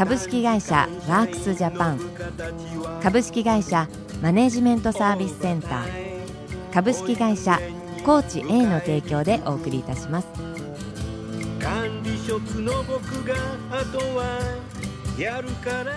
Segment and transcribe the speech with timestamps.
[0.00, 2.00] 株式会社ワークスジャパン。
[3.02, 3.86] 株式会社
[4.22, 6.72] マネジメントサービスセンター。
[6.72, 7.60] 株式会社
[8.02, 10.28] コーチ A の提供でお送りいたします。
[11.60, 13.34] 管理職の僕が
[13.70, 14.40] あとは
[15.18, 15.92] やるから。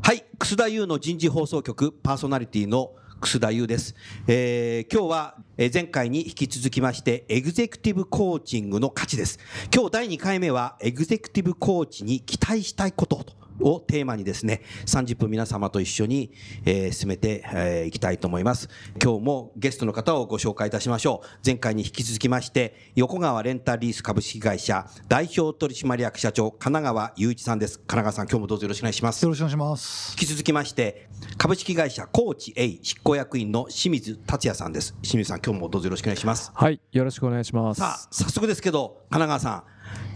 [0.00, 0.24] はい。
[0.38, 3.94] 楠田優の人事放送局パーソナリティの楠田優です、
[4.26, 9.38] えー今日はえ前回に引き続きましてエグゼクティブコーチングの価値です。
[9.72, 13.39] 今日第2回目はエグゼクティブコーチに期待したいことと。
[13.62, 16.32] をテーマにですね30分皆様と一緒に、
[16.64, 18.68] えー進めてい、えーいきたいと思います。
[19.02, 21.28] 今日もゲストの方をご紹介いたしましょう。
[21.44, 27.80] 前回に引き続きまして横川レンタルリース株式会社代表取締役社長金川雄一さんです。
[27.80, 29.22] 金川さん今日もどうぞよろしくお願いします。
[29.22, 30.12] よろしくお願いします。
[30.12, 34.94] 引き続きまして株式会社コーチ A 執行役員の清水達也さんです。
[35.02, 36.50] 清水さん今日もどうぞよろしくお願いします。
[36.54, 37.80] はい、よろしくお願いします。
[37.80, 39.64] さあ早速ですけど神奈川さん、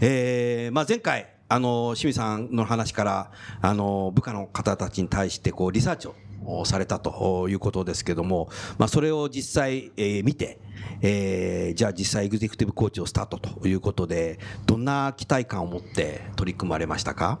[0.01, 6.07] えーまあ、前回あの清水さんの話からあの部下の方たちに対してこうリサーチ
[6.43, 10.59] をされたということですけども、まあ、それを実際、えー見て、
[11.01, 17.39] えーじゃあ実際エグゼクティブコーチをスタートということでどんな期待感を持って取り組まれましたか？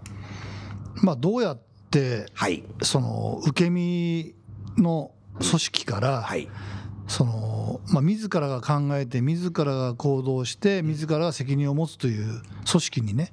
[1.03, 2.63] まあどうやってはい。
[2.81, 4.33] その受け身
[4.77, 6.47] の組織から、はい。
[7.07, 13.31] そのまあ自らが考えて自らが行動して自らが責任を持つという組織にね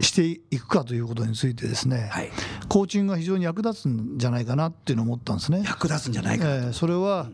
[0.00, 2.30] していくかということについてですね、はい。
[2.68, 5.62] コーチングが非常に役立つんじゃないかなっていうのを思ったんですね。
[5.64, 7.30] 役立つんじゃないかえーそれは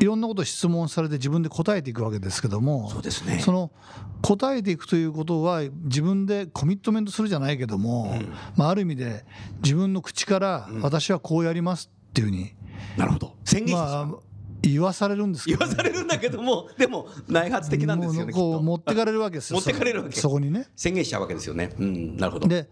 [0.00, 3.40] いろんなことを質問されて自分で答えていくわけですけどもそうですね。
[3.40, 3.70] その
[4.22, 8.14] 答えていくということは自分でコミットメントするじゃないけども、
[8.56, 9.24] まあ、ある意味で
[9.62, 12.54] 自分の口から私はこうやりますっていうふうに、
[12.96, 13.36] なるほど。
[13.44, 14.06] 宣言してしまう。
[14.06, 14.18] まあ、
[14.62, 18.62] 言わされるんですけ言どわされるんだけどもでも内発的なんですよねこうと。
[18.62, 19.58] 持ってかれるわけですよ。
[19.58, 20.68] 持ってかれるわけそそこにね。
[20.76, 21.74] 宣言しちゃうわけですよね。
[21.78, 22.48] うんなるほど。
[22.48, 22.68] で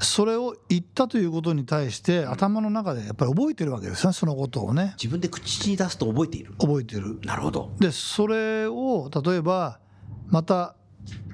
[0.00, 4.94] それを言ったということに対して頭の中でやっぱり覚えてるわけですよねそのことをね。
[4.96, 6.54] 自分で口に出すと覚えている。
[6.60, 7.20] 覚えてる。
[7.22, 7.72] なるほど。
[7.78, 9.80] でそれを例えば
[10.28, 10.76] また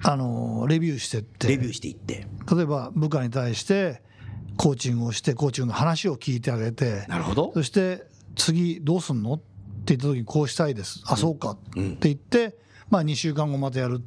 [0.03, 1.49] あのレビューしてって。
[1.49, 2.27] レビューしていって。
[2.55, 4.03] 例えば部下に対して
[4.57, 7.05] コーチングをしてコーチングの話を聞いてあげて。
[7.09, 7.53] なるほど。
[7.55, 9.41] そして次どうすんの？
[9.95, 11.03] って言った時にこうしたいです。
[11.07, 12.57] あそうかってうん言って
[12.89, 14.01] まあ2週間後またやる。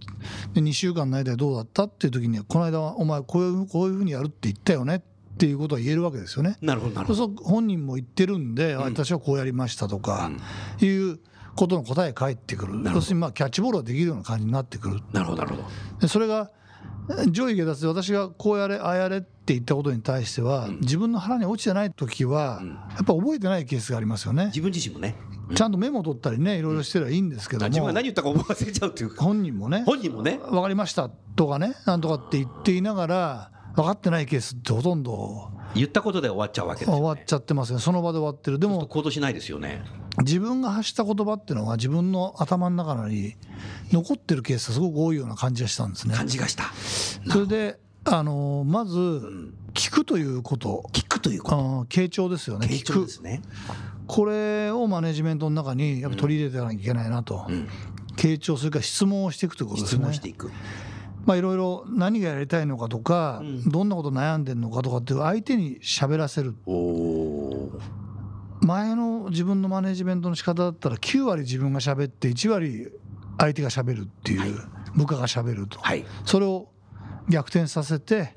[0.54, 5.02] で2週間の間でどうだったっていう時にこの間はお前こういうこういうふうにやるって言ったよねっ
[5.38, 6.58] ていうことは言えるわけですよね。
[6.62, 7.18] なるほどなるほど。
[7.18, 10.32] そう本人も言ってるんで、あ私はこうやりましたとか
[10.82, 11.20] いう
[11.56, 12.74] ことの答え返ってくる。
[12.94, 15.02] 要するにまあキャッチボールができるような感じになってくる。
[15.12, 15.64] なるほどなるほど。
[16.00, 16.52] でそれが
[17.32, 22.62] 上位下脱で私がこうやれああやれって言ったことに対しては、自分の腹に落ちてない時は、
[22.96, 24.46] やっぱ覚えてないケースがありますよね。
[24.48, 25.16] 自分自身もね。
[25.54, 27.70] ちゃんとメモ取ったりねいろいろしてればいいんですけども。
[27.70, 29.14] 自分が何言ったか思わせちゃうという。
[29.14, 29.84] か本人もね。
[29.86, 30.38] 本人もね。
[30.38, 35.52] 分かりましたとかねなんとかって言っていながら分かってないケースってほとんど。
[35.76, 37.82] 言ったことで終わっちゃうわけですよ終わっちゃってますよね。
[37.82, 38.60] その場で終わってる。
[38.60, 39.84] でも行動しないですよね
[40.20, 43.36] 自分が発した言葉っていうのは自分の頭の中に
[43.92, 46.16] 残ってるケースがすごく多いような感じがしたんですね。
[46.16, 46.72] 感じがした。
[47.32, 48.98] それであのまず
[49.74, 50.88] 聞くということ。
[50.92, 51.56] 聞くということ。
[51.90, 52.68] 傾聴ですよね。
[52.68, 53.42] ですね。
[54.06, 57.68] これをマネジメントの中にやっぱ取り入れていかなきゃいけないなと、ん。
[58.16, 60.52] 傾聴それから質問をしていくということです質ね問していく。
[61.26, 66.54] まあいろいろ何がやりたいのかとか、どんなこと悩んでるのかとかっていう相手に喋らせる
[68.66, 72.90] 前の自分のマネジメントの仕方だったら9割自分が喋って1割
[73.38, 74.62] 相手が喋るっていう、
[74.96, 76.06] 部下が喋ると、はい。
[76.26, 76.70] それを
[77.28, 78.34] 逆転させて、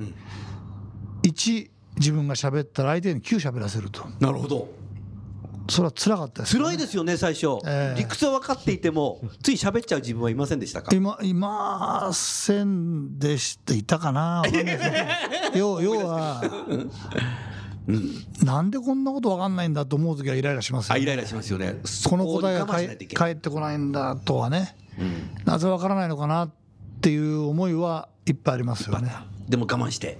[1.23, 4.07] 1自分が喋ったら相手に9喋らせると。
[4.21, 4.69] なるほど。
[5.69, 7.47] それは辛かったですよね、辛いですよね最初。
[7.67, 7.99] ええ。
[7.99, 10.95] 理屈は分かっていてもつい喋っちゃう自分はいませんでしたか？
[10.95, 14.43] 今いませんでしたいたかな
[15.57, 16.41] 要要は、
[18.43, 21.77] なんでこんなことわかんないんだと思う時はイライラしますよ、ね、あイライラしますよね。
[22.09, 24.77] この答えが返ってこないんだとはね。
[24.99, 26.51] うんなぜわからないのかなっ
[27.01, 29.13] ていう思いはいっぱいありますよね、
[29.49, 30.19] でも我慢して。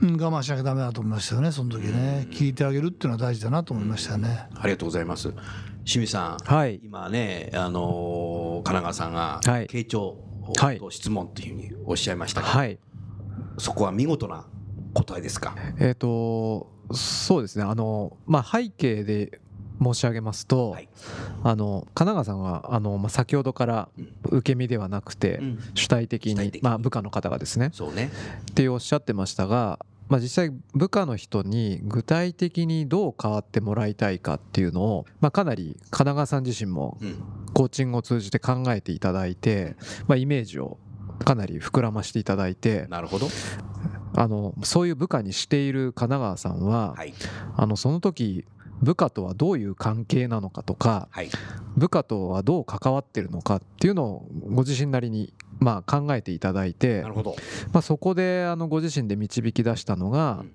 [0.00, 2.28] うん、我慢しなきゃダメだと思いましたよねその時ね。
[2.30, 4.46] 聞いてあげるっていうのは大事だなと思いましたよね。
[4.54, 5.32] ありがとうございます。
[5.84, 6.80] 清水さん、はい。
[6.82, 9.66] 今ね、あのー神奈川さんがはい。
[9.66, 10.18] 傾聴
[10.58, 10.78] はい。
[10.78, 12.78] と質問というふうにおっしゃいましたけど、はい。
[13.58, 14.46] そこは見事な
[14.94, 15.54] 答えですか？
[15.78, 17.64] えっ、とそうですね。
[17.64, 19.40] あの、まあ、背景で
[19.82, 20.88] 申し上げますと、はい。
[21.42, 23.88] あの神奈川さんはあの、まあ、先ほどから
[24.24, 25.58] 受け身ではなくて、うん。
[25.74, 28.10] 主体的にまあ、部下の方がですねそうね。
[28.50, 29.78] っておっしゃってましたが、
[30.08, 37.22] まあ、実際部下の人に具体的にどう変わってもらいたいかっていうのを、まあ、かなり神奈川さん自身もうん。
[37.52, 39.76] コーチングを通じて考えていただいて、
[40.08, 40.76] まあ、イメージを
[41.24, 43.28] かなり膨らましていただいてなるほど
[44.16, 47.12] あのそういう部下にしている神奈川さんは、はい。
[47.56, 48.44] あのその時
[48.82, 51.28] 部下とはどういう関係なのかとかはい。
[51.76, 57.36] 部下とはどう関わってるのかっていうのをご自身なりにまあ考えていただいてなるほど。
[57.72, 60.52] まあ、そこであのご自身で導き出したのが、うん。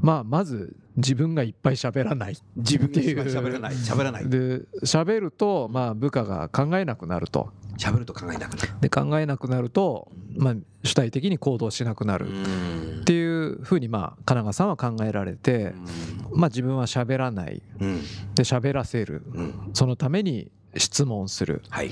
[0.00, 2.36] まあ、まず自分がいっぱい喋らない。
[2.56, 3.74] 自分が一番っていう喋らない。
[3.74, 4.28] 喋らない。
[4.28, 7.52] で喋るとまあ部下が考えなくなると。
[7.76, 8.68] 喋ると考えなくなる。
[8.80, 10.54] で考えなくなると、まあ、
[10.84, 12.26] 主体的に行動しなくなる。
[12.26, 13.00] うん。
[13.00, 15.74] っていうふうにまあ神奈川さんは考えられて、
[16.32, 17.62] まあ、自分は喋らない。
[17.80, 18.00] うん。
[18.34, 19.24] で喋らせる。
[19.34, 19.70] うん。
[19.72, 21.62] そのために質問する。
[21.70, 21.88] はい。
[21.88, 21.90] っ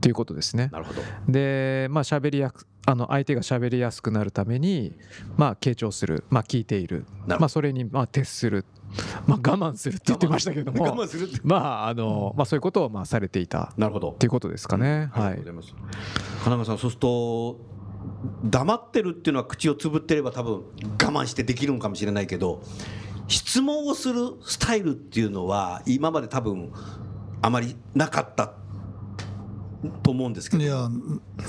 [0.00, 0.70] ていうことですね。
[0.72, 1.02] なるほど。
[1.28, 4.96] でまあ喋りやすあの相手が喋りやすくなるために
[5.36, 7.04] まあ傾聴するまあ聞いている。
[7.26, 8.64] まあそれにまあ徹する。
[9.26, 10.84] まあ我慢するって言ってましたけども。
[10.88, 13.74] 我慢する まああのまあそういうことをまあされていた。
[13.76, 14.12] なるほど。
[14.12, 15.10] っていうことですかね。
[15.12, 15.74] うございます。
[15.74, 15.82] 神
[16.44, 17.60] 奈川さん、そうすると、
[18.44, 20.62] 黙ってるっていうのは口をつぶってれば多分我
[20.96, 22.62] 慢してできるのかもしれないけど、
[23.26, 26.72] 質問をするスタイルっていうのは、今まで多分
[27.42, 28.54] あまりなかった
[30.02, 30.88] と思うんですけど、いや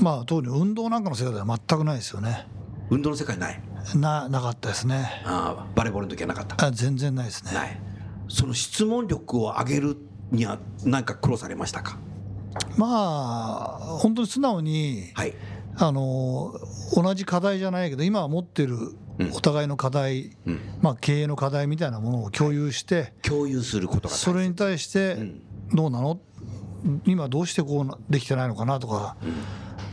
[0.01, 2.47] まあ特に運動なんかの世界では全くないですよね。
[2.89, 3.61] 運動の世界ない？
[3.95, 5.23] ななかったですね。
[5.25, 6.65] あーバレーボールの時はなかった。
[6.65, 7.53] あ全然ないですね。
[7.53, 7.79] ない。
[8.27, 9.97] その質問力を上げる
[10.31, 11.97] には何か苦労されましたか？
[12.77, 15.33] まあ本当に素直にはい。
[15.77, 16.53] あの
[16.93, 18.75] 同じ課題じゃないけど今持ってる
[19.17, 19.31] うん。
[19.33, 20.59] お互いの課題、うん。
[20.81, 25.41] まあ、経営の課題みたいなものを共有して、共有することがそれに対してうん。
[25.73, 26.21] どうなの？
[27.05, 29.15] 今どうしてこうなできてないのかなとか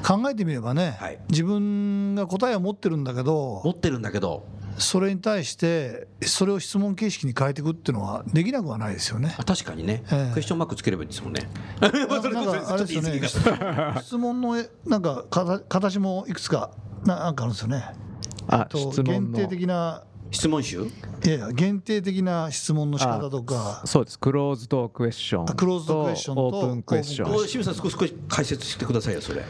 [0.07, 1.19] 考えてみればね、はい。
[1.31, 4.47] 自分が答えを持ってるんだけ持どってるんだけど、
[4.79, 9.35] それに対してそれを質問形式に変えていくっていうのはできなくはないですよね。
[9.39, 10.35] あ確かにね、ええ。
[10.35, 11.49] クエスチョンマークつければいいですもんね。
[11.81, 13.21] な んかあれですよね。
[14.03, 15.25] 質問のえなんか
[15.69, 16.71] 形もいくつか
[17.05, 17.85] ななんかあるんですよね。
[18.49, 20.83] あと限定的な質問集？
[21.25, 23.83] いやいや限定的な質問の仕方とか。
[23.85, 24.19] そうです。
[24.19, 27.33] クローズドクエスチョンあクローズドクエスチョンとオープンクエスチョン。
[27.33, 29.43] 清水さん少し少し解説してくださいよそれ。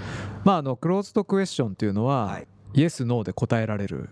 [0.44, 2.46] まああのクローズドクエスチョンっていうのは、はい。
[2.74, 4.10] イエスノーで答えられる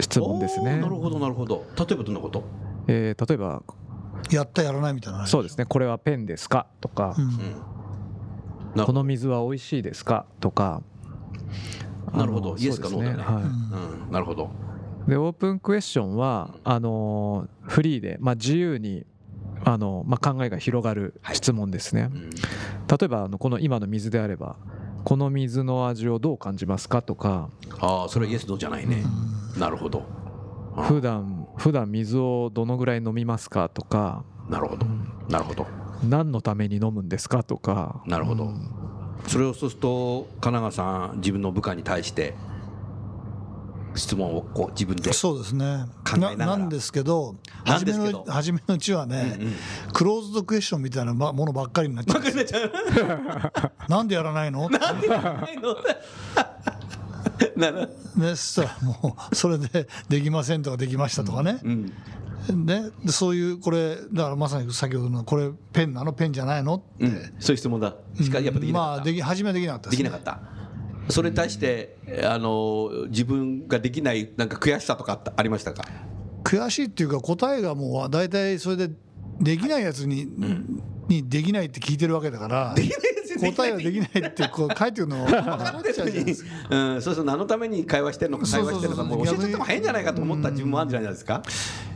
[0.00, 0.78] 質問ですね。
[0.78, 1.66] なるほどなるほど。
[1.76, 2.44] 例えばどんなこと？
[2.88, 3.62] えー例えば
[4.30, 5.26] やったやらないみたいな話。
[5.30, 5.64] そうですね。
[5.66, 6.66] これはペンですか？
[6.80, 7.62] とか、うん。
[8.74, 10.26] なこの水は美味しいですか？
[10.40, 10.82] とか。
[12.14, 12.56] なるほど。
[12.58, 13.22] イエスかノーだね。
[13.22, 13.42] はい。
[13.44, 14.12] うん。
[14.12, 14.50] なるほど
[15.06, 19.06] でオープンクエスチョンはあのーフリーで、まあ、自由に
[19.64, 21.36] あの、まあ、考えが広がるはい。
[21.36, 22.30] 質問ですね、うん。
[22.30, 22.36] 例
[23.04, 24.56] えばあのこの今の水であれば
[25.04, 27.48] この水の味をどう感じますかとか
[27.80, 29.02] ああそれはイエスノーじゃないね。
[29.56, 30.04] なるほど。
[30.76, 34.86] 普段普段水をどのぐらい飲みますかとかなるほど。
[35.28, 35.66] なるほど。
[36.04, 38.02] 何のために飲むんですかとか。
[38.06, 38.44] なるほど。
[38.44, 38.66] うん。
[39.26, 42.34] それをそうすると神奈川さん自分の部下に対して
[43.94, 45.86] 質問をこう自分でそうですね。
[46.36, 49.38] なんですけど初めの初めのうちはね、
[49.92, 52.70] クローズドクエスチョンみたいなまものばっかりになっちゃうんですよ。
[53.88, 54.68] なんでやらないの？
[54.70, 54.80] な
[58.36, 61.92] そしたらもうそれでできませんとかできましたとかね、うん
[62.64, 62.84] ね。
[63.04, 66.12] でそういうこれだからまさに先ほどのこれペンなの？
[66.12, 66.76] ペンじゃないの？
[66.76, 67.34] って、うん。
[67.38, 67.94] そういう質問だ。
[68.20, 68.96] しかやっぱできなかった。
[68.96, 70.59] まあでき初めはできなかったです、ね、できなかった
[71.10, 75.84] それに対してあの自分ができないなんか悔しさとかありましたか？
[76.44, 78.90] 悔しいっていうか答えがもう大体それで
[79.40, 80.26] できないやつに,、
[81.08, 82.74] にできないって聞いてるわけだから
[83.40, 91.42] 答えはできないってこう書いてるの分かっちゃうん、そうそう何のために会話してるのか会話してるのかもう教えちゃっても変じゃないかと思った自分もあるんじゃないですか？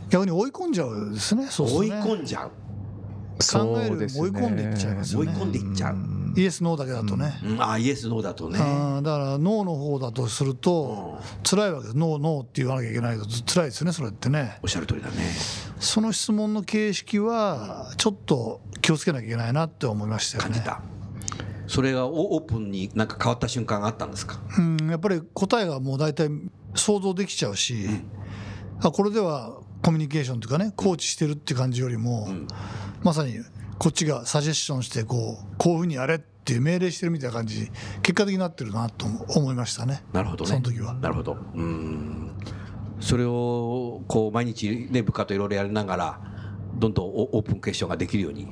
[0.08, 2.48] 逆に追い込んじゃうですねそうす追い込んじゃう？
[2.50, 5.32] 考えるそうですね追い込んでいっちゃいますよね。
[5.32, 5.96] 追い込んでいっちゃう、
[6.36, 8.58] イエスノーだけだとね、うん、ああイエスノーだとね。
[8.58, 14.58] だからノーの方だとすると辛いわけですノーノーって言わなきゃいけないと辛いですよねそれってね。
[14.62, 15.14] おっしゃる通りだね。
[15.78, 20.50] その質問の形式はちょっと気をつけなきゃいけないなって思いましたよね。
[20.50, 20.82] 感じた、
[21.66, 24.40] それがオオープンになんか変わった瞬間があったんですか？
[24.58, 24.90] うん。
[24.90, 26.28] やっぱり答えがもう大体
[26.74, 27.86] 想像できちゃうし、
[28.82, 32.28] あこれではコミュニケーションというかねコーチしてるって感じよりも、
[33.02, 33.34] まさに
[33.78, 37.70] こっちがサジェッションしてこうこういうふうにやれっていう命令してるみたいな感じ
[38.02, 40.02] 結果的になってるなと思いましたね。
[40.12, 40.50] なるほどね。
[40.50, 40.94] その時は。
[40.94, 41.36] なるほど。
[41.54, 42.30] うん。
[43.00, 46.20] それをこう毎日、ね、部下といろいろやりながら
[46.76, 48.48] どんどんオオープンクエスチョンができるように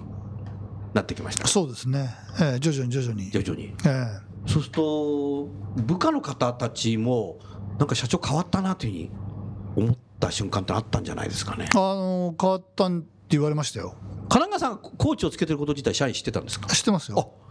[0.95, 1.47] なってきました。
[1.47, 3.31] そうですね、えー徐々に徐々に。
[3.31, 3.75] 徐々に。
[3.87, 5.45] えそうすると
[5.77, 7.39] 部下の方たちも
[7.79, 11.67] なんか社長変わったなというふうに思った瞬間ってあったんじゃないですかね。
[11.75, 12.89] えあの変わった
[13.33, 13.95] 言われましたよ。
[14.29, 16.69] 神奈川さんコーチをつけてること自体社員知ってたんですか？
[16.69, 17.19] 知ってますよ。
[17.39, 17.43] あ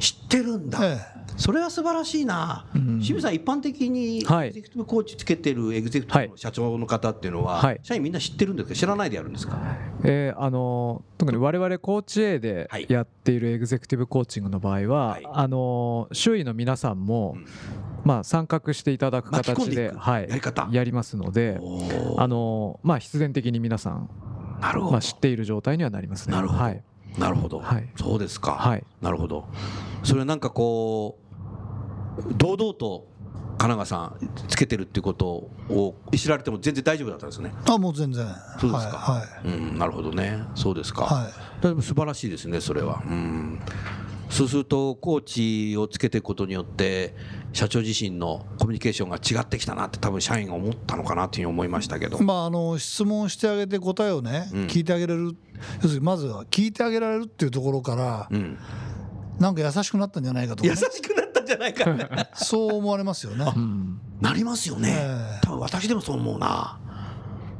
[0.00, 0.98] 知ってるんだ、え
[1.36, 2.98] それは素晴らしいな、ん。
[2.98, 4.48] 清水さん、一般的にはい。
[4.48, 7.80] エグゼクティブコーチつけてるエグゼクティブの社長の方っていうのは、はい。
[7.82, 9.56] 社員みんな知ってるんですか、知らないでやるんですか、
[10.02, 12.86] えーあの特に我々コーチ A ではい。
[12.88, 15.26] やっているエグゼクティブコーチングの場合は、はい。
[15.32, 17.46] あの周囲の皆さんも、うん。
[18.04, 20.28] まあ、参画していただく形ででいくはい。
[20.28, 20.68] やり方。
[20.72, 21.60] やりますので
[22.18, 24.10] あの、まあ、必然的に皆さん、
[24.64, 26.34] なるほど、まあ、知っている状態にはなりますね。
[26.34, 26.62] なるほど。
[26.62, 26.82] はい。
[27.18, 27.88] なるほど、はい。
[27.96, 28.84] そうですか、はい。
[29.00, 29.46] なるほど、
[30.02, 31.18] それなんかこ
[32.18, 33.06] う、堂々と
[33.56, 35.26] 神奈川さん、つけてるっていうこと
[35.70, 37.52] を知られても全然大丈夫だったんですね。
[37.68, 38.26] あもう全然。
[38.58, 39.48] そうですか、はい。
[39.48, 41.62] うん、なるほどね、そうですか、はい。
[41.62, 43.02] でも素晴らしいですね、それは。
[43.06, 43.60] うん
[44.30, 47.14] そうすると、コーチをつけていくことによって、
[47.52, 54.66] 社長自身のコミュニケーションが違ってきたなって、多分社員が思ったのかなというふうに思いましたけど、まあ、あの質問してあげて答えをね、うん。
[54.66, 55.36] 聞いてあげれる。
[55.82, 58.58] 要するにまずは聞いてあげられるっていうところから、うん、
[59.38, 63.52] なんか優しくなったんじゃないかとか優ね、しくなったんじゃないかな、そう思われますよね。
[63.54, 65.40] うんなりますよね、ええ。
[65.42, 66.80] 多分私でもそう思うな。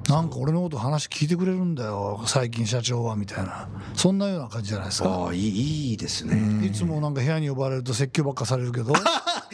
[0.08, 3.68] なんか俺のこと話聞いてくれるんだよ最近社長はみたいな。
[3.94, 5.08] そんなような感じじゃないですか。
[5.08, 6.66] ああいいですね。
[6.66, 8.92] いつもなんか部屋に呼ばれると説教ばっかされるけど。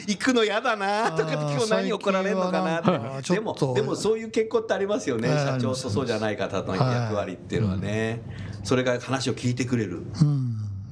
[0.07, 3.33] 行くの嫌だなとかって今日何怒られるのかなって。
[3.33, 8.21] でもでもそういう傾向ってありますよね、ええ社長とそうじゃない方の役割っていうのはね、
[8.63, 10.40] それが話を聞いてくれる、うん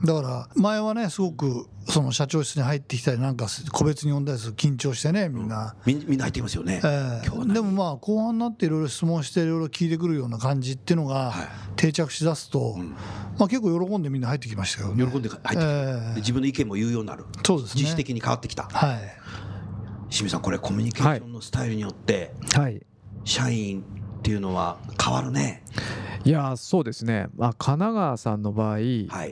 [0.03, 5.75] だから前はねすごくその社長室に入ってきたりなんか個別に呼んだりする緊張してねみんな。
[5.85, 6.87] みんみんな入っていますよね、え
[7.23, 7.25] え。
[7.25, 7.53] 今日は何？
[7.53, 11.47] でもまあ後半になっていろいろ質問していろいろ聞いてくるような感じっていうのがはい。
[11.75, 12.89] 定着しだすと、ん。
[13.37, 15.05] まあ、結構喜んでみんな入ってきましたよね。
[15.05, 16.13] 喜んで入ってきて、ええ。
[16.15, 17.81] で自分の意見も言うようになる、そうですね。
[17.81, 18.99] 自主的に変わってきた、はい。
[20.09, 22.81] 清水さん、これ、コミュニケーションのスタイルによって、はい。
[23.23, 28.77] 社員っていうのは変わるね、いやーそうですね、まあ、神奈川さんの場合、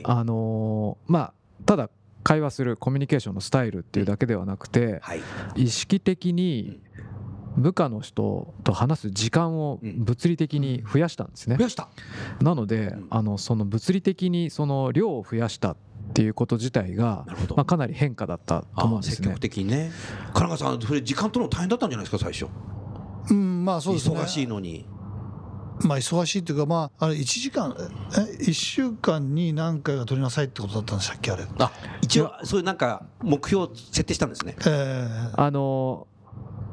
[0.04, 1.32] あのーまあ、
[1.66, 1.90] ただ
[2.22, 5.20] 会話するコミュニケーションのスタイルっていうだけではなくてはい、
[5.56, 6.80] 意識的に
[7.56, 10.04] 部下の人と話す時間をうん。
[10.04, 11.56] 物理的に増やしたんですね。
[11.56, 11.64] 増。
[11.64, 11.88] やした、
[12.40, 13.06] なのでうん。
[13.10, 15.76] あのその物理的にその量を増やしたっ
[16.14, 17.26] ていうこと自体が
[17.56, 19.16] まあ、かなり変化だったとあ思うんですね。
[19.16, 19.40] 積極。
[19.40, 19.90] 的にね、
[20.26, 22.46] 神奈川さん、それ、時間取るの大変だったんじゃないですか、最初、
[23.30, 24.16] うんまあそうですね。
[24.16, 24.86] 忙しいのに。
[25.84, 31.44] まあ忙しいっていうかまああれ1時間え1週間に何回か取りなさいってことだったんでしたっけあれ。
[31.58, 34.56] あ一応、そういうなんか、目標を設定したんですね。
[34.66, 35.32] ええ。
[35.34, 36.06] あの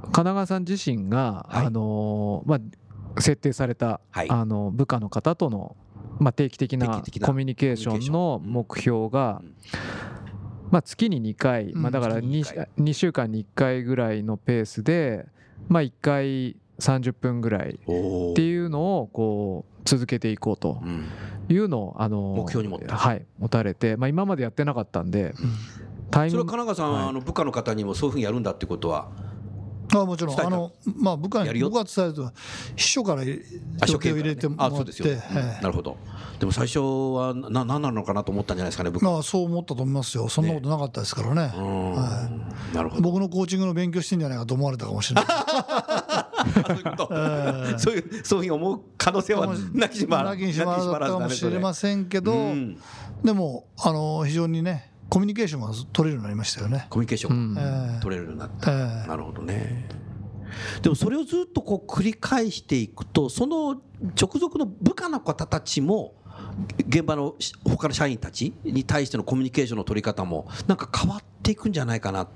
[0.05, 1.65] 神奈川さん自身が、はい。
[1.65, 4.29] あのまあ、設定された、はい。
[4.29, 5.75] あの部下の方との、
[6.19, 9.55] まあ、定期的なコミュニケーションの目標が、うん。
[10.71, 12.69] まあ、月に2回、うんまあ、だから月に 2, 2回。
[12.77, 15.25] 2週間に1回ぐらいのペースで、
[15.67, 21.05] まあ、1回30分ぐらいおっていうのをこう続けていこうとうん。
[21.47, 22.95] いうのをあの目標に持った。
[22.95, 25.35] はい、持たれて、まあ、今までやってなかったんで
[26.09, 29.11] タイそれムは神奈川さんあの部下の方にもそういうふうにやるんだってことは、
[29.93, 30.39] あもちろん。
[30.39, 32.31] あのまあ部下に僕が伝えると
[32.75, 33.21] 秘書から
[33.81, 35.03] あ条件を入れてもらあって
[35.61, 35.97] なるほど。
[36.39, 39.05] でも最初はな何なのかなと思ったんじゃないですかね、部下。
[39.05, 40.27] まあそう思ったと思いますよ。
[40.27, 41.53] そんなことなかったですからね。
[41.55, 41.91] うん。
[41.93, 42.29] は
[42.73, 43.01] なるほど。
[43.01, 45.25] 僕のコーチングの勉強してんじゃないかと思われたかもしれない
[47.77, 52.77] そういう そういうふうに思う可能性はなきしもあらなきにしもあらずだったかもしれませんけど、うん。
[53.23, 56.87] でもあの非常にねコミュニケーションが取れるようになりましたよね。
[56.89, 57.57] コミュニケーションうん。
[57.57, 58.71] ええ取れるようになった。
[58.71, 59.87] ええなるほどね。
[60.81, 63.81] でもそれをずっとこう繰り返していくとその
[64.19, 66.13] 直属の部下の方たちも
[66.87, 72.27] 現場のし他の社員たちに対してのコミュニケーションの取り方もなんか変わっていくんじゃないかな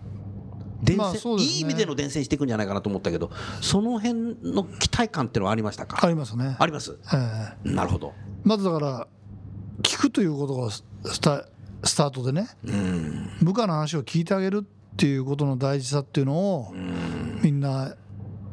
[0.81, 1.43] 伝染ね。
[1.43, 3.31] いい意味での伝染していくんじゃないかなと思ったけど
[3.61, 6.55] その辺の期待感っていうのはありましたあかりますね。
[6.59, 6.97] あります？
[7.13, 7.69] ええ。
[7.69, 8.13] なるほど。
[8.43, 9.07] まずだから
[9.83, 10.83] 聞くということがス
[11.19, 11.45] タ
[11.83, 13.29] スタートでねうん。
[13.41, 17.39] 部下の話を聞いてあげるっていうことの大事さっていうのをうん。
[17.41, 17.95] みんな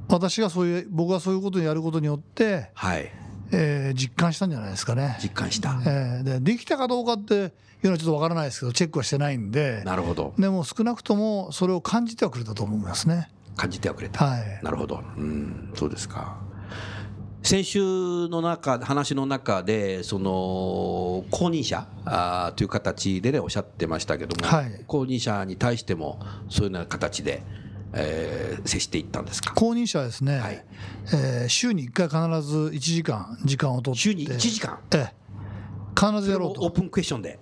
[0.08, 3.10] 私がそういう僕がそういうことをやることによって、はい
[3.52, 5.18] えー実感したんじゃないですかね。
[5.22, 5.80] 実感した。
[5.86, 7.50] えーでできたかどうかっていう
[7.84, 9.82] のはちょっとわからないですけどチェックはしてないんで。
[9.84, 10.34] なるほど。
[10.38, 13.30] でも少なくともそれを感じてはくれたと思いますね。
[13.56, 14.24] 感じてはくれた。
[14.24, 14.60] はい。
[14.62, 16.38] なるほど、うん、そうですか。
[17.42, 24.84] 先週の中話の中でその公認者あーという形でねおっしゃってましたけども、はい。
[24.86, 27.44] 公認者に対してもそういうような形で
[27.96, 29.54] えー接していったんですか？
[29.54, 30.64] 公認者はですね、はい。
[31.14, 34.00] えー週に1回必ず1時間時間を取って。
[34.00, 34.78] 週に1時間？
[34.92, 35.14] ええ。
[35.98, 36.62] 必ずやろうと。
[36.62, 37.38] オープンクエスチョンで？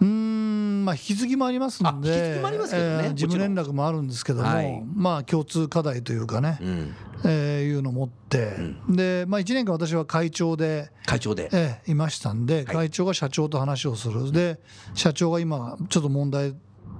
[0.00, 4.82] うーんまあ引き継ぎもありますんであ引き継ぎもありますけどねえー事務連絡もあるんですけども、はい。
[4.94, 6.94] まあ共通課題というかね、うん。
[7.24, 8.56] えーいうのを持って、
[8.88, 11.48] で、まあ、1年間私は会長で、会長で。
[11.52, 14.58] ええいましたんで、会長が社長と話をする、で
[14.94, 16.56] 社長が今、ちょっと問題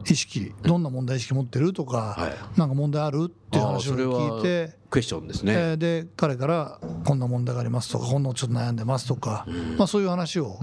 [0.08, 2.58] 意識、どんな問題意識持ってるとか、はい。
[2.58, 4.82] なんか問題あるっていう話を聞いて。
[4.92, 9.46] クエスチョンですね、えーで彼からこんな問題がありますとかこんなのちょっと悩んでますとか、
[9.78, 10.58] まあ、そういう話を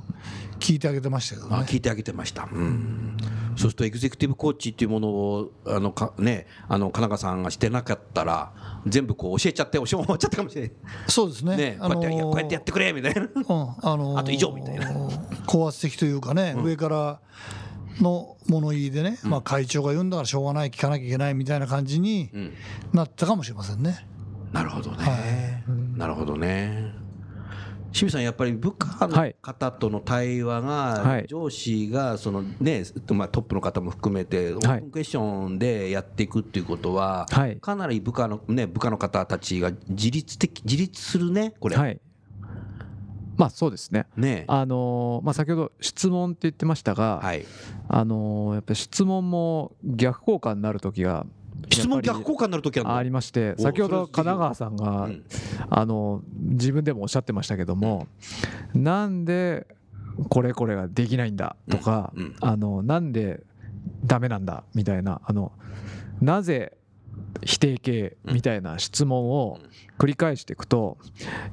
[0.60, 1.56] 聞いてあげてましたけどね。
[1.56, 3.18] あ聞いてあげてました、うん、
[3.56, 8.54] そうするとエグゼクティブコーチっていうものをあのか、ね、あの金川さんがしてなかったら
[8.86, 10.72] 全部こう教えちゃっておしま終わっちゃったかもしれない。
[11.08, 11.58] そうですね。
[11.58, 13.22] ねこうやって、いやこうやってやってくれみたいな。
[13.22, 14.92] うんあのーあと以上みたいな。
[15.48, 17.20] 高圧的というかね、上から
[18.02, 22.54] の物言いでね、まあ、会長が言うんだからしょうがない聞かなきゃいけないみたいな感じにん。
[22.94, 24.06] なったかもしれませんね。
[24.52, 26.92] なるほどね、はなるほどね。
[27.92, 31.26] 清水さんやっぱり部下のはい方との対話はがい。
[31.28, 37.58] 上司がそのねまあトップの方も含めてオープンクエスチョンでやっていくっていうことははい。
[37.58, 41.76] かなり部下のね部下の方たちが自律的自立するねこれ。
[41.78, 42.00] はい
[43.40, 44.06] まあそうですね。
[44.18, 47.46] ねあのーまあ、先ほど質問って言ってましたが、はい。
[47.88, 51.26] あのーやっぱり質問も逆効果になる時が
[51.70, 55.24] 質問逆効果になるときありましてお先ほど神奈川さんが、うん。
[55.70, 58.08] あの自分でもおっしゃってましたけども、
[58.74, 59.68] なんで
[60.30, 61.56] これこれができないんだ？
[61.72, 63.42] とか、うあのなんで
[64.04, 64.66] ダメなんだ？
[64.76, 65.54] みたいなあの
[66.20, 66.74] なぜ
[67.44, 69.60] 否定形みたいな質問を
[69.98, 70.98] 繰り返していくと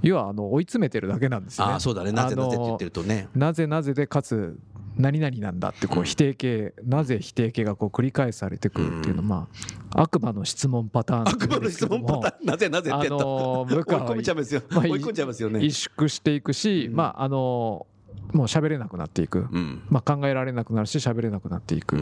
[0.03, 1.73] 要はあの追い詰めてるだけなんですよね。
[1.75, 2.13] ああそうだね。
[2.13, 3.29] なぜなぜって言ってるとね。
[3.35, 4.59] なぜなぜでかつ
[4.97, 9.49] 何々なんだってこう否定形なぜ否定形がこう繰り返されてくるっていうのはま
[9.93, 13.07] あ悪魔の質問パターン悪魔の質問パターンなぜなぜってやった。
[13.07, 14.63] あのー部下は追い込めちゃいますよ。
[14.71, 15.61] まあ追い込んじゃいますよね。
[15.61, 17.87] 萎縮していくし、まああの
[18.33, 19.83] もう喋れなくなっていく、うん。
[19.89, 21.97] まあ、考えられなくなるし喋れなくなっていく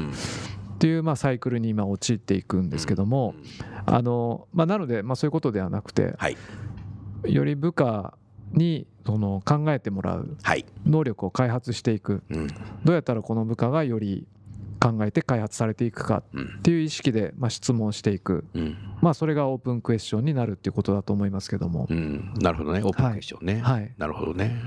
[0.84, 3.34] っうんていうまあサイクルに今陥っていくんですけども、
[3.86, 6.36] あのまあ、なのでまあそういうことではなくてはい。
[7.24, 8.14] より部下
[8.52, 10.66] にその考えてもらうはい。
[10.86, 12.22] 能力を開発していく。
[12.30, 12.48] うん。
[12.84, 14.26] どうやったらこの部下がより
[14.78, 18.76] 考えて開発されていくかうんっていう意識でまあ質問していく、うん。
[19.00, 22.34] まあ、それがオープンクエスチョンになるっていうことだと思いますけども、うん。
[22.40, 22.82] なるほどね。
[22.82, 23.60] オープンクエスチョンね。
[23.62, 23.90] はい。
[23.96, 24.60] なるほどね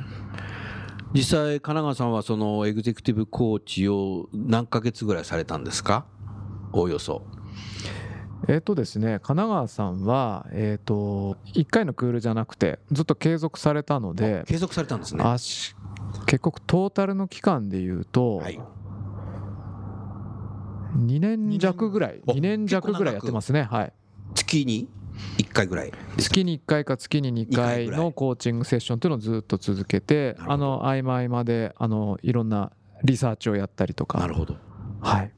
[1.18, 6.06] 実際神奈川さんはそのエグゼクティブコーチを何ヶ月ぐらいされたんですか？
[6.74, 7.26] おおよそ。
[8.48, 15.24] えっ、とですね神奈川さんは、えっと1回のクールじゃなくてずっと継続されたので継続されたんですね。
[15.24, 15.76] あし
[16.28, 18.60] 結局トータルの期間でいうとはい。
[21.00, 23.94] 2年弱ぐらいお2年弱ぐらいやってますねはい。
[24.36, 24.88] 月に？
[25.38, 32.72] 1回ぐらい月に1回か月に2二回のコーチングセッションっていうのをずっと続けてあの合間合間であのいろんな
[33.04, 34.20] リサーチをやったりとか。
[34.20, 34.56] なるほど。
[35.02, 35.32] はい。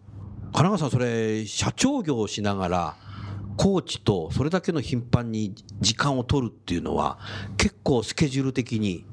[0.52, 2.96] 神奈川さんそれ社長業をしながら
[3.58, 7.20] コーチとそれだけの頻繁に時間を取るっていうのは
[7.58, 9.06] 結構スケジュール的に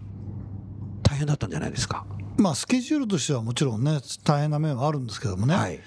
[1.03, 2.07] 大変だったんじゃないですか？
[2.39, 5.81] まあ、スケジュールとしてはもちろんね大変な面はあるんですけどもね、はい。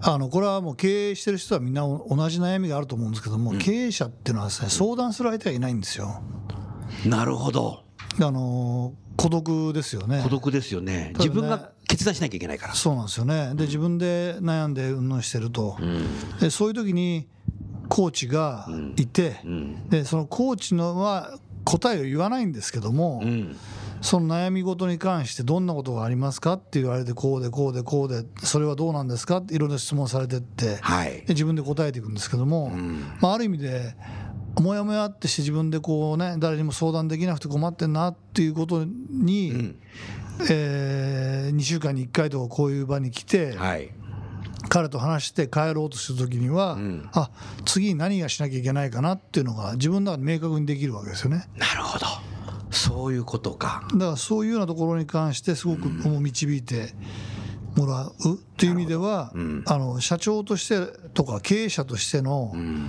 [0.00, 6.22] あのこれはもう経営してる人はみんな同じ悩みがあると思うんですけども、経営者っていうのはですね相談する相手がいないんですよ。
[7.06, 7.84] なるほど。
[8.20, 10.20] あの孤独ですよね。
[10.22, 10.92] 孤独ですよね。
[10.92, 12.74] ね自分が決断しなきゃいけないから。
[12.74, 13.52] そうなんですよね。
[13.54, 15.76] で自分で悩んでうんぬんしてると、
[16.40, 17.26] でそういう時に
[17.88, 19.88] コーチがいて、うん。
[19.88, 23.56] でそのコーチのは答えを言わないんですけども、うん
[24.00, 31.22] その悩み事に関してどんなことがありますかって言われてこうでこうでこうでそれはどうなんですかっていろいろ質問されてって、はい。
[31.22, 33.00] で自分で答えていくんですけども、ん。
[33.20, 33.94] まあ、ある意味で
[34.60, 39.76] もやもやってして自分でこうね誰にも相談できなくて困ってんなっていうことに、ん。
[40.50, 43.90] え2週間に1回とかこういう場に来て、はい。
[44.68, 47.08] 彼と話して帰ろうとする時には、ん。
[47.12, 47.30] あ
[47.64, 51.48] 次に何がしなきゃいけないかなっていうのが自分の中で明確にできるわけですよね。
[51.56, 52.27] なるほど
[52.78, 53.86] そういうことか。
[53.92, 56.94] だからそういうようなところに関してすごく導いて
[57.76, 62.88] もらうっていう意味では、んあの社長としてとか経営者としての,、ん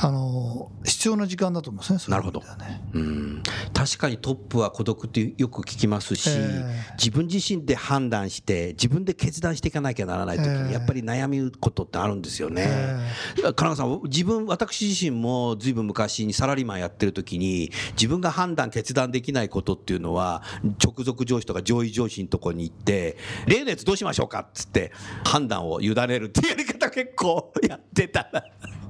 [0.00, 1.98] あの必要な時間だと思うんですね。
[1.98, 3.42] そういう意味ではねうん。
[3.74, 6.94] 確かにトップは孤独ってよく聞きますし、ええ。
[6.98, 10.62] 自分自身で判断して自分で決断していかなきゃならない時ええ。
[10.68, 12.64] にやっぱり悩むことってあるんですよね。
[12.66, 20.42] え神奈川さん自分私自身もずいぶん昔にサラリーマンやってる時に自分が判断決断できないことっていうのは
[20.82, 24.92] 直属上司とか上位上司のとこに行って例のやつどうしましょうかっつって
[25.24, 28.30] 判断を委ねるっていうやり方結構やってた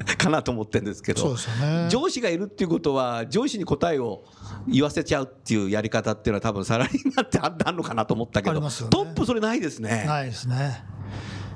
[0.17, 4.25] かなと思ってるんですけどそうですよね上司がいるっていうことは上司に答えを
[4.67, 10.05] 言わせちゃうっていうやり方っていうのは多分サラリーマンってあるのかなと思ったけど、ねトップそれないですね。
[10.07, 10.85] ないですね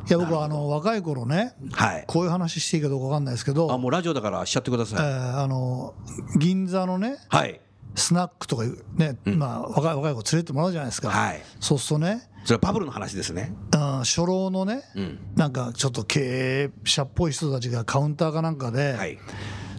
[0.08, 2.04] いや僕はあの若い頃ねはい。
[2.08, 4.98] こういう話していいかどうか分かんないですけどあもうラジオだからしちゃってくだえさい。
[4.98, 5.94] ーあの
[6.38, 7.60] 銀座のねはい。
[7.94, 11.42] スナックとかいうね、まあ若い若い子連れてもらうじゃないですか、はい。
[11.60, 13.54] そうするとね、それはバブルの話ですね。
[13.72, 15.18] うん、初老のね、うん。
[15.36, 19.18] なんかちょっと経営者っぽい人たちがカウンターかなんかで、はい。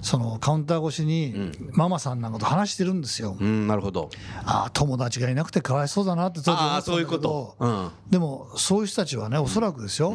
[0.02, 4.10] そのカウンター越しにママさんなんかと話してるんですよ、うん、なるほど。
[4.46, 7.56] ああ友達がいなくてかわいそうだなってああ、そういうこと。
[7.58, 7.90] うん。
[8.10, 10.14] でもそういう人たちはねおそらくですよ、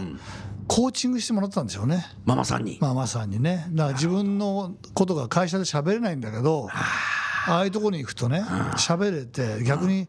[0.66, 2.76] コーチングしてもらってたんでしょうねママさんに。
[2.82, 7.27] ママさんにねだから自分のことが会社で喋れないんだけどああ
[7.64, 8.40] いうところに行くとね
[8.76, 10.08] 喋れて逆に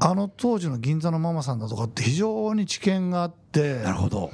[0.00, 4.30] あの当時の銀座のママさんだとかって非常に知見があってなるほど。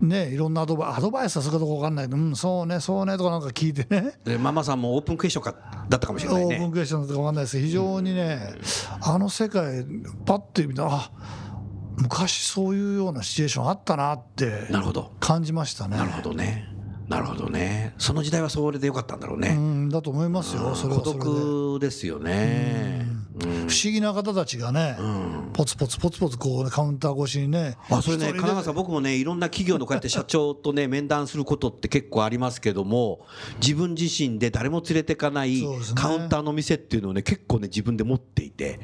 [0.00, 5.54] ねいろんなアドバイアドバイスはするかどうか分かんないけどうんそうねそうねとかなんか聞いてねで、ママさんもオープンクエスチョンか
[5.88, 6.56] だったかもしれないね。
[6.56, 8.54] オープンクエスチョンとか分かんないです非常にね
[9.00, 9.84] あの世界
[10.26, 11.10] パッて見たらあ
[11.98, 15.12] 昔そういうようなシチュエーションあったなってなるほど。
[15.20, 15.96] 感じましたね。
[15.96, 16.68] なるほどね。
[17.12, 17.94] なるほどね。
[17.98, 19.54] その時代はそれでよかったんだろううね。
[19.54, 21.02] んだと思いますよ、それ孤。
[21.02, 23.06] 独ですよね。
[23.06, 24.96] うん不思議な方たちがね、
[25.54, 33.26] ポツポツポツポツこうカウンター越しにね、あそれね、金川さん、僕もね、いろんな企業のこうやって社長とね、面談することって結構ありますけども、
[33.60, 35.62] 自分自身で誰も連れてかない
[35.94, 38.80] カウンターの店っていうのをね、結構ね、自分で持っていて、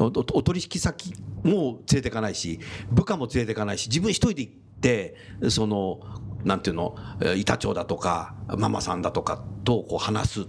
[0.00, 1.14] おおお取引先
[1.44, 2.58] も連れてかないし、
[2.90, 5.14] 部下も連れてかないし、自分一人で行って、
[5.48, 6.00] その、
[6.44, 10.44] なんていうの、えー板長だとか、ママさんだとかとこう話すっ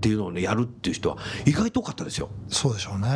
[0.00, 1.16] ていうのをね、やるっていう人は
[1.46, 2.28] 意外と多かったですよ。
[2.48, 3.08] そうでしょうね、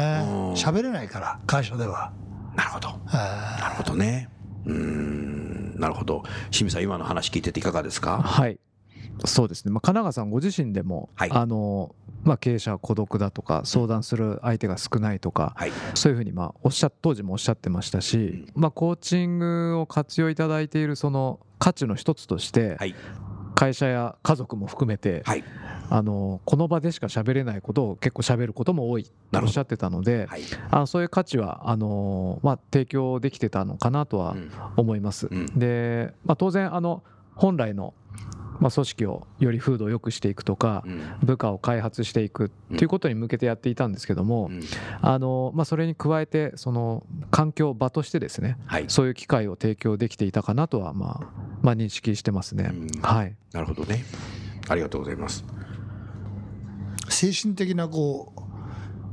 [0.57, 2.12] 喋れないから、会社では。
[2.57, 2.88] なるほど。
[3.12, 4.31] えなるほどね。
[4.64, 6.22] うーん、なるほど。
[6.50, 8.22] 清水さん、今の話聞いてていかがですか？
[8.22, 8.59] はい
[9.24, 15.72] そうですね、まあ、金川さんご自身でも、はいあのまあ、経営者は孤独だとか相談する相手が少ないとか、はい。
[15.94, 22.94] そういうふうにまあおっしゃ当時もおっしゃってましたし、まあ、コーチングを活用いただいているその価値の一つとして、はい。
[23.55, 25.44] 会社や家族も含めて、はい。
[25.88, 30.42] あのこの場でしか喋れないことを結構喋ることも多いとおっしゃってたので、はい。
[30.70, 35.29] あのそういう価値はあの、まあ、提供できてたのかなとはうん思います。
[35.31, 37.02] うんで、まあ、当然あの
[37.37, 37.94] 本来の、
[38.60, 44.62] まあ、組織をより風土を良くしていくとか、うん部下を開発していくっていうことに向けてやっていたんですけども、うん
[45.00, 48.84] あのまあ、それに加えてその環境場としてですねはい。
[48.88, 51.26] そういう機会を提供できていたかなとは、まあ
[51.62, 52.70] まあ、認識してますね。
[52.72, 54.04] うんはいなるほどね。
[54.68, 55.44] ありがとうございます。
[57.08, 58.45] ー精神的なこう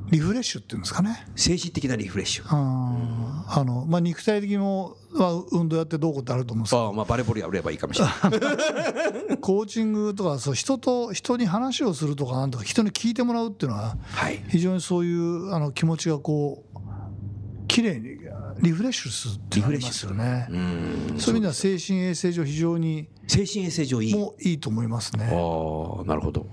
[0.10, 1.26] リフレッシュっていうんですかね。
[1.36, 2.44] 精神的なリフレッシュ。
[2.44, 9.38] うんあのまあ、肉体的にも、まあ、運動やってどうこうってあると思うんですけどああ、まあ、バレーボールやればいいかもしれない。
[9.42, 14.44] コーチングとかそう人と人に話をするとかなんとか人に聞いてもらうっていうのははい。
[14.50, 16.80] 非常にそういうあの気持ちがこう
[17.68, 18.18] 綺麗に
[18.62, 20.48] リフレッシュするっていうのがありますよね。
[20.50, 21.16] うん。
[21.18, 24.16] そういう意味では精神衛生上非常に精神衛生上いい。
[24.16, 25.26] もいいと思いますね。
[25.26, 26.46] ああ、なるほど。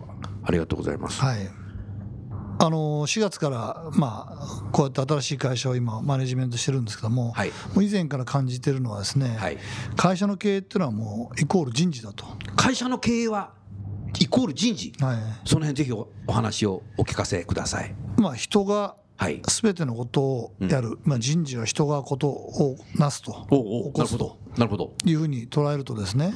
[0.43, 1.21] ありがとうございます。
[1.21, 1.51] はい。
[2.63, 9.57] あの4月からまあこうやって新しい会社を今マネジメントしてるんですけども、はいもう以前から感じてるのはですね、はい。
[9.97, 12.27] 会社の経営っていうのはもうイコール人事だと。
[12.57, 13.55] 会社の経営は
[14.19, 14.93] イコール人事。
[15.01, 15.17] はい。
[15.47, 17.95] その辺ぜひおお話をお聞かせください。
[18.19, 19.43] まあ人がはい。
[19.47, 24.87] 全てのことをやる、まあ、人事は人がことをなすと起こすとなるほど。
[24.87, 24.95] なるほど。
[25.05, 26.33] いうふうに捉えるとですね、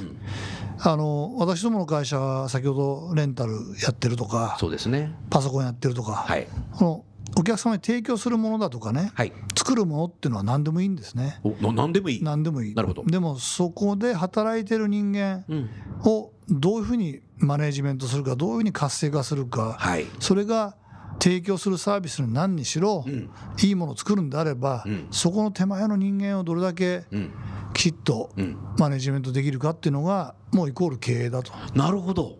[0.80, 5.14] あの私どもの会社は先ほどレンタルやってるとかそうですね。
[5.30, 6.46] パソコンやってるとか、はい。
[6.72, 7.04] この
[7.38, 9.32] お客様に提供するものだとかね、はい。
[9.56, 11.40] 作るものっていうのは何でもいいんですね。
[11.62, 12.22] 何でもいい。
[12.22, 15.70] 何でもいいなるほどでもそこで働いてる人間うん。
[16.04, 20.04] をどういうふうにマネジメントするかどういうふうに活性化するか、はい。
[20.20, 20.76] それが
[21.18, 23.30] 提供するサービスに何にしろ、うん。
[23.62, 27.30] いいものを作るんであれば、うんそこの手前の人間をどれだけうん。
[27.72, 28.56] きちっとうん。
[28.78, 31.52] マネジメントできるかっていうのがもうイコール経営だと。
[31.74, 32.38] なるほど。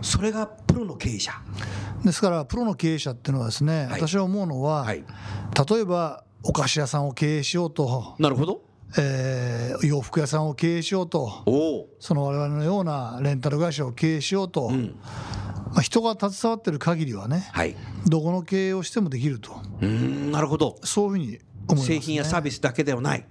[0.00, 1.32] それがプロの経営者。
[2.04, 5.04] ですからプロの経営者っていうのはですね、はい私は思うのは、はい。
[5.70, 8.62] 例えばお菓子屋さんを経営しようと、なるほど。
[8.98, 11.86] えー洋服屋さんを経営しようと。
[11.98, 14.96] その我々のようなレンタル会社を経営しようと、うん。
[15.72, 17.74] まあ、人が携わってる限りはねはい。
[18.06, 20.30] どこの経営をしてもできるとうーん。
[20.32, 20.78] なるほど。
[20.84, 23.26] そういうふうに思います、ね、製品やサービスだけではない。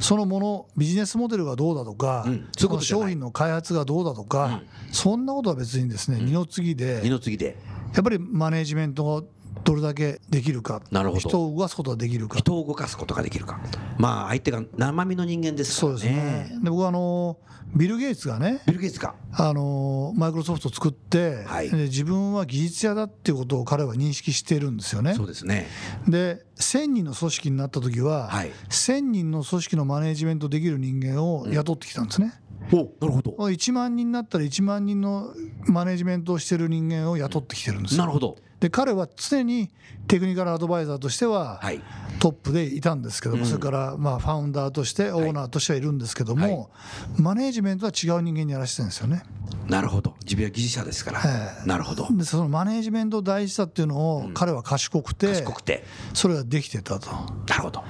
[0.00, 7.56] そのものビジネスモデルがどうだとか、うんその商品の開発がどうだとか、そんなことは別にですね、二の次で、二の次で。
[7.94, 9.24] やっぱりマネジメント
[9.64, 10.82] どれだけできるか。
[10.90, 11.20] なるほど。
[11.20, 12.38] 人を動かすことができるか。
[12.38, 13.58] 人を動かすことができるか。
[13.98, 16.58] まあ相手が生身の人間ですからそうですね。
[16.62, 17.38] で僕はあの
[17.74, 19.16] ビル・ゲイツがねビル・ゲイツか。
[19.32, 21.70] あのマイクロソフトを作って、はい。
[21.70, 25.14] で自分は技術者だっていうことを彼は認識しているんですよね。
[25.14, 25.66] そうですね。
[26.06, 28.52] で1000人の組織になった時は、はい。
[28.68, 32.34] 1000人の組織のマネージメントできる人間を雇ってきたんですね、
[32.72, 33.30] おなるほど。
[33.32, 35.34] 1万人になったら1万人の
[35.66, 37.98] マネージメントをしてる人間を雇ってきてるんですよ。
[38.00, 38.36] なるほど。
[38.60, 39.70] で彼は常に
[40.08, 41.80] テクニカルアドバイザーとしてははい。
[42.20, 43.48] トップでいたんですけども、うん。
[43.48, 46.70] それからまあファウンダーとしてオーナーとしてはいるんですけども、
[47.18, 49.22] マネージメントは違う人間にやらせてるんですよね。
[49.68, 50.14] なるほど。
[50.22, 51.68] 自分は技術者ですから、ええ。
[51.68, 52.08] なるほど。
[52.10, 55.84] でそのマネージメント大事さっていうのを彼は賢くて、賢くて。
[56.14, 57.10] それができてたと。
[57.10, 57.84] なるほど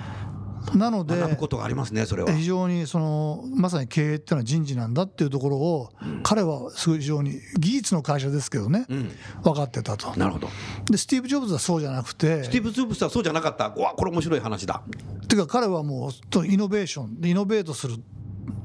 [0.75, 2.33] なので学ぶことがありますねそれは。
[2.33, 5.91] 非常にそのまさに経営っていうのは人事なんだっていうところを、
[6.23, 9.11] 彼はすごい非常に技術の会社ですけどね、うん。
[9.43, 10.17] 分かってたと。
[10.19, 10.49] なるほど。
[10.91, 13.73] でスティーブ・ジョブズはそうじゃなくてスティーブ・ジョブズはそうじゃなかった。
[13.77, 14.83] うわこれ面白い話だ。
[15.29, 17.97] ていうか彼はもうとイノベーション innovate する、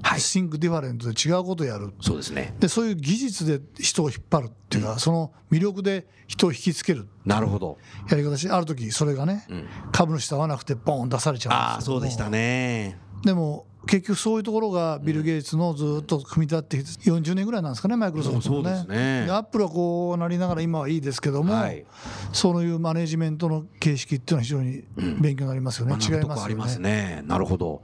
[0.02, 0.22] はい。
[0.22, 1.94] Think different で違うことをやる。
[2.02, 2.56] そうですね。
[2.60, 7.08] でそういう技術で人を引っ張るっていうか、その魅力で人を引きつける。
[7.26, 7.78] なるほど。
[8.10, 9.46] やり方しある時それがね、
[9.92, 11.54] 株主と合わなくてポーン出されちゃう。
[11.54, 12.98] んですああそうでしたね。
[13.24, 18.64] でも結局そういうところがビル・ゲイツのずっと組み立ってきて40年ぐらいなんですかねマイクロソフトもね。
[18.64, 19.26] そうですね。
[19.26, 21.86] でアップルはこうなりながら今はいいですけども、はい。
[22.34, 24.84] そういうマネジメントの形式っていうのは非常に
[25.22, 27.24] 勉強になりますよね、学ぶと違いますよこありますねね。
[27.26, 27.82] なるほど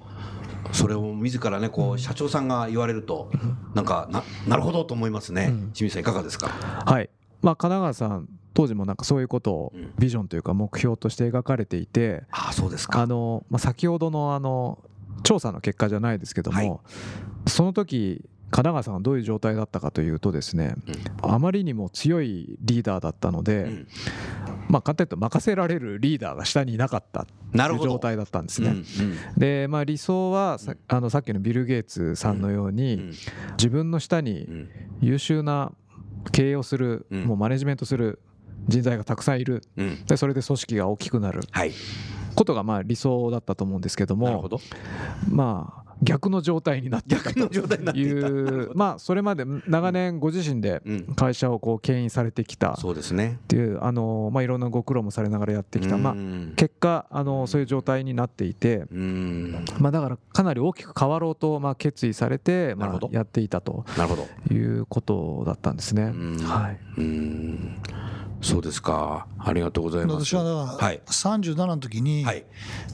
[0.72, 3.32] それを自らねこう社長さんが言われると
[3.74, 6.48] なんかななるほどと思いますね清水さんいかがですか？
[6.48, 7.10] はい。
[7.42, 9.94] まあ神奈川さん当時もなんかそういうことをうん。
[10.00, 13.02] ビジョンというか目標として描かれていてああそうですか。
[13.02, 14.80] あの、まあ、先ほどのあの
[15.24, 17.50] 調査の結果じゃないですけども、はい。
[17.50, 20.76] その時神奈川さんはどういう状態だったかというとですね、
[21.22, 23.88] あまりにも強いリーダーだったので、うん。
[24.70, 28.80] まあ簡単に言うと任せられるリーダーが下にいなかったという状態だったんですうんうね。
[28.80, 28.84] ん。
[29.38, 33.14] でまあ理想はさあのさっきのビル・ゲイツさんのように、うん。
[33.58, 34.70] 自分の下にうん。
[35.02, 35.72] 優秀な
[36.32, 37.24] 経営をする、うん。
[37.26, 38.20] もうマネジメントする
[38.68, 39.64] 人材がたくさんいる。
[39.76, 40.06] うん。
[40.06, 41.42] でそれで組織が大きくなる。
[41.52, 41.72] はい。
[42.36, 44.60] ことがまあ理想だったと思うんですけどもなるほど。
[45.30, 47.40] まあ逆の状態になっていたと
[47.98, 51.16] いうまあそれまで長年ご自身でうん。
[51.16, 52.72] 会社をこう牽引されてきた。
[52.72, 53.40] っそうですね。
[53.48, 55.98] ていうあのまあいろんなご苦労もされながらやってきた。
[55.98, 59.66] まあうん結果あのそういう状態になっていてうん。
[59.80, 64.28] まあだからかなり大きく変わろうとまあ決意されてまあやっていたとなるほど。
[64.54, 66.04] いうことだったんですね。
[66.04, 66.38] うん。
[66.40, 66.80] はい。
[66.98, 67.78] うん
[68.46, 69.28] そうですか。
[69.40, 70.26] ありがとうございます。
[70.26, 71.02] 私はだからはい。
[71.08, 72.46] 37の時にはい。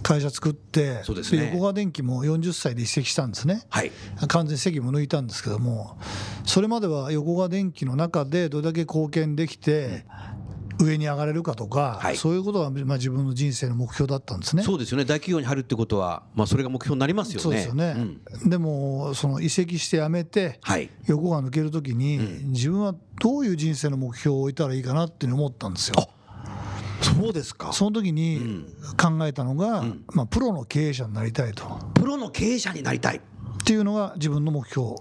[0.01, 1.47] 会社作って、そうですね。
[1.47, 3.63] 横川電機も40歳で移籍したんですね。
[3.69, 3.91] はい。
[4.27, 5.97] 完全に責務抜いたんですけども
[6.45, 10.05] それまでは横川電機の中でどれだけ貢献できて
[10.79, 12.17] 上に上がれるかとか、はい。
[12.17, 14.63] そういうことがまあ自分の人生の目標だったんですね。
[14.63, 15.03] そうですよね。
[15.03, 17.43] 大企業に入るってことはまあそれが目標になりますよね。
[17.43, 17.95] そうですよね、
[18.43, 18.49] うん。
[18.49, 20.89] でもその移籍して辞めてはい。
[21.07, 22.51] 横川抜ける時に、うん。
[22.51, 25.95] 自分はどういう人生の目標を置いたらいいかなって思ったんですよ。
[27.01, 27.73] そうですか。
[27.73, 28.65] その時うにん。
[28.95, 30.03] 考えたのが、ん。
[30.13, 31.65] まあ、プロの経営者になりたいと。
[31.95, 33.17] プロの経営者になりたい。
[33.17, 34.95] っていうのが自分の目標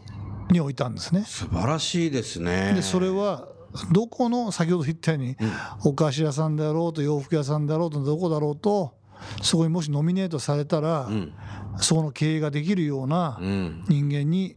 [0.50, 1.24] に置いたんですね。
[1.26, 2.72] 素晴らしいですね。
[2.74, 3.48] でそれは
[3.92, 5.36] どこの先ほど言ったように、
[5.84, 8.94] お菓子屋さんであろうと洋服屋さんであろうとどこだろうと
[9.42, 11.32] そこにもしノミネートされたら、うん。
[11.78, 13.84] そこの経営ができるようなうん。
[13.88, 14.56] 人間に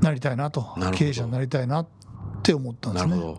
[0.00, 1.86] なりたいなと、経営者になりたいなっ
[2.42, 3.10] て思ったんですね。
[3.10, 3.38] なるほど。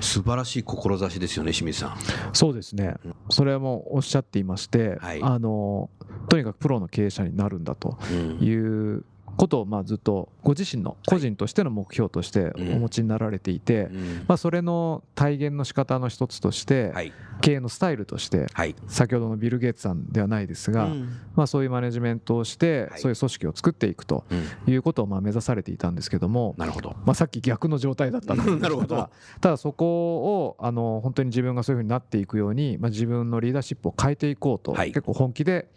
[0.00, 1.96] 素晴らしい志ですよね清水さん。
[2.32, 2.94] そうですね。
[3.30, 5.22] それはもうおっしゃっていましてはい。
[5.22, 5.90] あの
[6.28, 8.38] とにかくプロの経営者になるんだとうん。
[8.40, 9.04] いう
[9.38, 14.24] ことをまあずっとご自身の個人としての目標としてお持ちになられていて、うん。
[14.26, 17.12] まあ、それの体現の仕方の一つとして、はい。
[17.40, 18.74] 経営のスタイルとしてはい。
[18.88, 21.08] 先ほどのビル・ゲイツさんではないですが、うん。
[21.36, 23.00] まあ、そういうマネジメントをして、はい。
[23.00, 24.24] そういう組織を作っていくと
[24.66, 24.72] うん。
[24.72, 26.96] いうことをまあ目指されていたんですけども、なるほど。
[27.06, 29.08] まあ、さっき逆の状態だったんですが なるほど。
[29.40, 34.88] ただそこをあの本当に自分がそういうふうになっていくように、まあ、自分のリーダーシップを変えていこうと、はい。
[34.88, 35.68] 結構本気で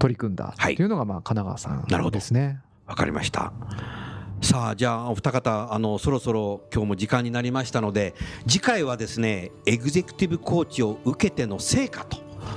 [0.00, 0.74] 取り組んだはい。
[0.74, 2.16] というのがまあ神奈川さなるほど。
[2.16, 2.60] んですね。
[2.86, 3.52] わかりました。
[4.42, 8.14] さあじゃあお二方あのそろそろ今日も時間になりましたので
[8.46, 12.04] 次回はですねエグゼクティブコーチを受けての成果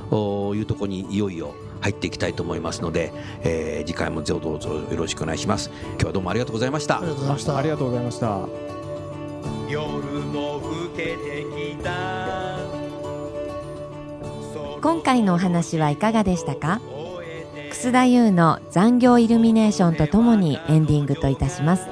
[0.10, 3.14] というところにいよいよ入っていきたいと思いますので、
[3.44, 5.70] えー次回もどうぞよろしくお願いします。
[5.92, 7.58] 今日はどうもありがとうございましたありがとうございました。
[7.58, 8.28] ありがとうございました。
[9.70, 11.46] 夜も更けて
[11.78, 12.58] きた
[14.82, 16.82] 今回のお話はいかがでしたか？
[17.70, 21.88] 楠田優の残業イルミネーションとともにエンディングといたします。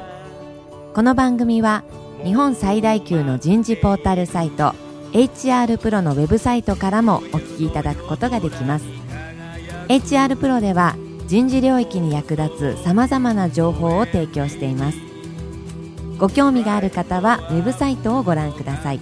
[0.94, 1.84] この番組は
[2.24, 4.74] 日本最大級の人事ポータルサイト
[5.12, 8.86] HR プロのウェブサイトからもお聞きいただくことができます。
[9.90, 10.96] HR プロでは
[11.28, 14.98] 人事領域に役立つさまざまな情報を提供しています。
[16.18, 19.00] ご興味がある方はウェブサイトをご覧ください。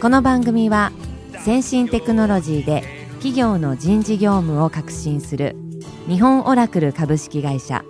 [0.00, 0.92] この番組は
[1.44, 5.56] 先進テクノロジーで企業の人事業務を革新する
[6.06, 7.84] 日本オラクル株式会社。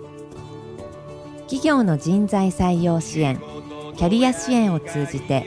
[1.41, 3.39] 企業の人材採用支援
[3.95, 5.45] キャリア支援を通じて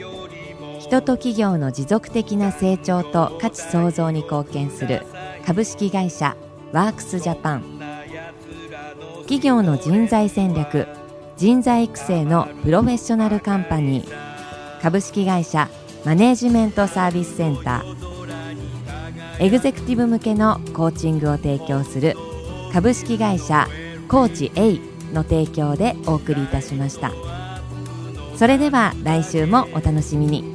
[0.79, 5.05] 人と企業の持続的な成長と価値創造に貢献する
[5.45, 6.37] 株式会社
[6.71, 7.63] ワークスジャパン。
[9.23, 10.87] 企業の人材戦略
[11.35, 14.81] 人材育成のプロフェッショナルカンパニー。
[14.81, 15.69] 株式会社
[16.05, 18.12] マネージメントサービスセンター。
[19.39, 22.15] エグゼクティブ向けのコーチングを提供する
[22.71, 23.67] 株式会社
[24.07, 24.79] コーチ A
[25.13, 27.11] の提供でお送りいたしました。
[28.35, 30.53] それでは来週もお楽しみに。